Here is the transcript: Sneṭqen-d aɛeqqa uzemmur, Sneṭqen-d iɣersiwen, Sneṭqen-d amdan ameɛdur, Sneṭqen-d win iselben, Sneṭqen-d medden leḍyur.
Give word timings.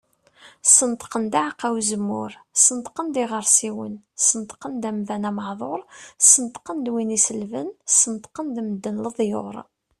Sneṭqen-d 0.73 1.33
aɛeqqa 1.41 1.67
uzemmur, 1.77 2.31
Sneṭqen-d 2.65 3.15
iɣersiwen, 3.23 3.95
Sneṭqen-d 4.27 4.83
amdan 4.89 5.27
ameɛdur, 5.29 5.81
Sneṭqen-d 6.29 6.85
win 6.93 7.15
iselben, 7.17 7.69
Sneṭqen-d 7.97 8.57
medden 8.67 9.01
leḍyur. 9.05 9.55